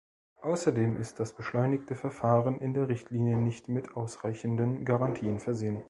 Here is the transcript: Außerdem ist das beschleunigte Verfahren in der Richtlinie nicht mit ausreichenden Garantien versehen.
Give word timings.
Außerdem 0.41 0.97
ist 0.99 1.19
das 1.19 1.33
beschleunigte 1.35 1.93
Verfahren 1.95 2.59
in 2.59 2.73
der 2.73 2.87
Richtlinie 2.87 3.37
nicht 3.37 3.67
mit 3.69 3.95
ausreichenden 3.95 4.83
Garantien 4.83 5.39
versehen. 5.39 5.77